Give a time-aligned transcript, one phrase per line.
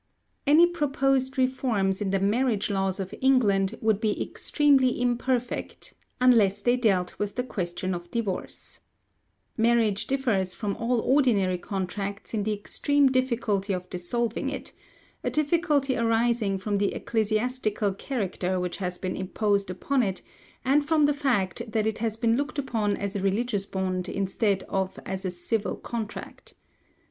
[0.47, 6.75] |Any proposed reforms in the marriage laws of England would be extremely imperfect, unless they
[6.75, 8.79] dealt with the question of divorce.
[9.57, 14.73] Marriage differs from all ordinary contracts in the extreme difficulty of dissolving it
[15.23, 20.23] a difficulty arising from the ecclesiastical character which has been imposed upon it,
[20.65, 24.63] and from the fact that it has been looked upon as a religious bond instead
[24.63, 26.55] of as a civil contract.